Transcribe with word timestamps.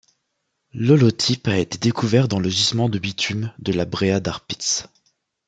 L'holotype 0.73 1.47
a 1.47 1.57
été 1.59 1.77
découvert 1.77 2.27
dans 2.27 2.39
le 2.39 2.49
gisement 2.49 2.89
de 2.89 2.97
bitume 2.97 3.53
de 3.59 3.71
La 3.71 3.85
Brea 3.85 4.19
Tar 4.19 4.41
Pits. 4.43 4.85